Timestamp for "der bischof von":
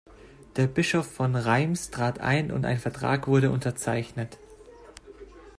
0.55-1.35